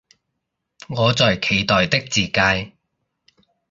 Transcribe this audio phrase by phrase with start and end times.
[0.89, 2.73] 我在期待的自介